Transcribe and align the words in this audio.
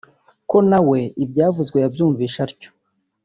ko 0.49 0.57
nawe 0.69 0.99
ibyavuzwe 1.23 1.77
yabyumvise 1.83 2.37
atyo 2.45 2.69